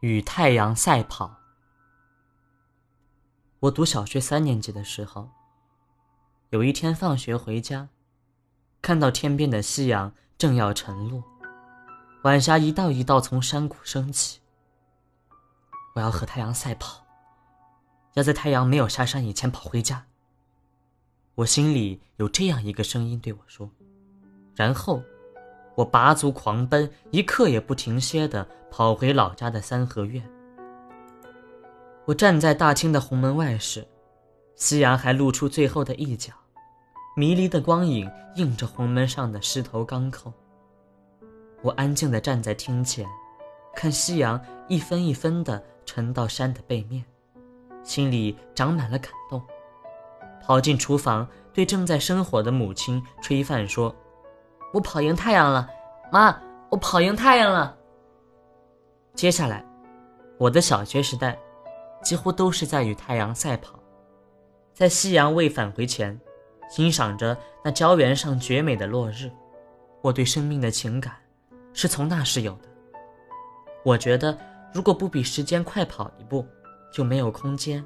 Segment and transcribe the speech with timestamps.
[0.00, 1.34] 与太阳赛跑。
[3.60, 5.28] 我读小学三年级的时候，
[6.50, 7.88] 有一天放学回家，
[8.82, 11.24] 看到天边的夕阳正要沉落，
[12.22, 14.40] 晚霞一道一道从山谷升起。
[15.94, 17.04] 我要和太阳赛跑，
[18.14, 20.06] 要在太阳没有下山以前跑回家。
[21.34, 23.70] 我心里有这样一个声音对我说，
[24.54, 25.02] 然后。
[25.76, 30.26] 我拔足狂奔，一刻也不停歇地跑回老家的三合院。
[32.06, 33.86] 我站在大厅的红门外时，
[34.54, 36.32] 夕阳还露出最后的一角，
[37.14, 40.32] 迷离的光影映着红门上的狮头钢扣。
[41.60, 43.06] 我安静地站在厅前，
[43.74, 47.04] 看夕阳一分一分地沉到山的背面，
[47.82, 49.42] 心里长满了感动。
[50.42, 53.94] 跑进厨房，对正在生火的母亲吹饭说。
[54.76, 55.66] 我跑赢太阳了，
[56.12, 56.38] 妈！
[56.68, 57.74] 我跑赢太阳了。
[59.14, 59.64] 接下来，
[60.36, 61.38] 我的小学时代
[62.02, 63.80] 几乎都是在与太阳赛跑，
[64.74, 66.20] 在夕阳未返回前，
[66.68, 69.30] 欣赏着那郊原上绝美的落日。
[70.02, 71.14] 我对生命的情感
[71.72, 72.68] 是从那时有的。
[73.82, 74.36] 我觉得，
[74.74, 76.46] 如果不比时间快跑一步，
[76.92, 77.82] 就没有空间，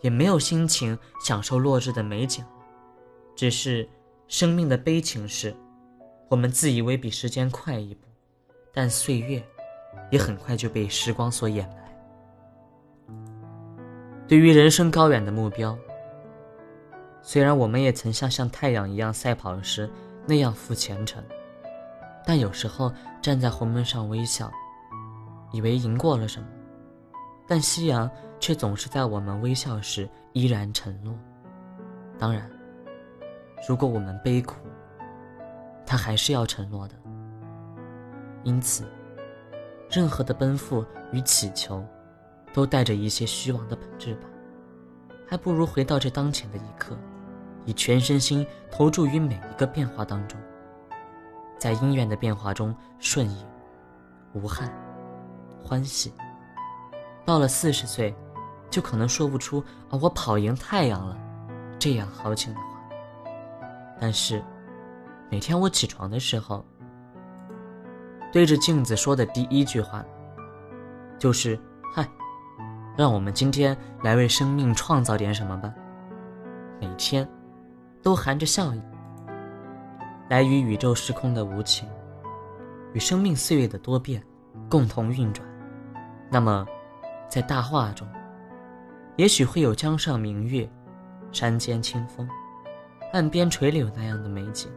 [0.00, 2.44] 也没有心情享受落日的美景。
[3.36, 3.88] 只是，
[4.26, 5.54] 生命的悲情是。
[6.28, 8.06] 我们自以为比时间快一步，
[8.72, 9.42] 但岁月
[10.10, 11.84] 也很快就被时光所掩埋。
[14.26, 15.76] 对于人生高远的目标，
[17.22, 19.88] 虽然我们也曾像像太阳一样赛跑时
[20.26, 21.22] 那样赴前程，
[22.26, 24.50] 但有时候站在红门上微笑，
[25.52, 26.48] 以为赢过了什么，
[27.46, 31.14] 但夕阳却总是在我们微笑时依然沉落。
[32.18, 32.50] 当然，
[33.68, 34.56] 如果我们悲苦，
[35.94, 36.94] 他还是要承诺的，
[38.42, 38.82] 因此，
[39.88, 41.86] 任何的奔赴与祈求，
[42.52, 44.22] 都带着一些虚妄的本质吧。
[45.24, 46.98] 还不如回到这当前的一刻，
[47.64, 50.36] 以全身心投注于每一个变化当中，
[51.60, 53.46] 在姻缘的变化中顺应、
[54.32, 54.68] 无憾、
[55.62, 56.12] 欢喜。
[57.24, 58.12] 到了四十岁，
[58.68, 61.16] 就可能说不出“啊，我跑赢太阳了”
[61.78, 62.82] 这样豪情的话，
[64.00, 64.42] 但是。
[65.30, 66.64] 每天我起床的时候，
[68.32, 70.04] 对着镜子说的第一句话，
[71.18, 71.58] 就是
[71.92, 72.08] “嗨，
[72.96, 75.74] 让我们今天来为生命创造点什么吧。”
[76.80, 77.28] 每天，
[78.02, 78.82] 都含着笑意，
[80.28, 81.88] 来与宇宙时空的无情，
[82.92, 84.22] 与生命岁月的多变，
[84.68, 85.48] 共同运转。
[86.30, 86.66] 那么，
[87.28, 88.06] 在大画中，
[89.16, 90.68] 也许会有江上明月，
[91.32, 92.28] 山间清风，
[93.12, 94.70] 岸边垂柳那样的美景。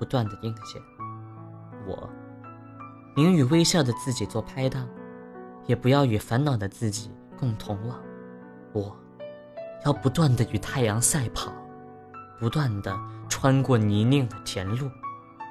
[0.00, 0.80] 不断的映现，
[1.86, 2.08] 我
[3.14, 4.88] 宁与微笑的自己做拍档，
[5.66, 8.00] 也不要与烦恼的自己共同往。
[8.72, 8.96] 我
[9.84, 11.52] 要不断的与太阳赛跑，
[12.38, 14.90] 不断的穿过泥泞的田路，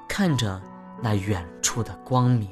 [0.08, 0.59] 看着
[1.00, 2.50] 那远处的光明。